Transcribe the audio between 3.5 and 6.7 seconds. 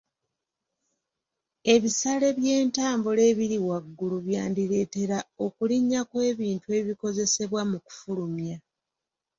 waggulu byandireetera okulinnya kw'ebintu